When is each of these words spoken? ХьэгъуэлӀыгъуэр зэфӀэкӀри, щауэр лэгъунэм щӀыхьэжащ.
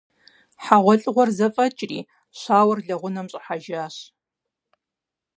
ХьэгъуэлӀыгъуэр 0.63 1.29
зэфӀэкӀри, 1.37 1.99
щауэр 2.39 2.79
лэгъунэм 2.87 3.27
щӀыхьэжащ. 3.31 3.95